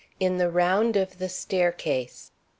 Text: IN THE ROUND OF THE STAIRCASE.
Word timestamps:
IN 0.19 0.39
THE 0.39 0.49
ROUND 0.49 0.95
OF 0.95 1.19
THE 1.19 1.29
STAIRCASE. 1.29 2.31